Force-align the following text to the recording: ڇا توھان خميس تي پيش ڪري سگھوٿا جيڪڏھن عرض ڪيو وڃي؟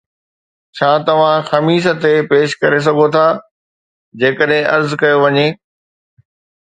ڇا 0.75 0.89
توھان 1.05 1.37
خميس 1.49 1.85
تي 2.01 2.13
پيش 2.29 2.49
ڪري 2.61 2.79
سگھوٿا 2.87 3.25
جيڪڏھن 4.19 4.63
عرض 4.75 4.89
ڪيو 5.01 5.17
وڃي؟ 5.23 5.47